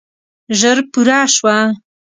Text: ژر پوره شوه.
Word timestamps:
ژر 0.59 0.77
پوره 0.91 1.19
شوه. 1.35 1.57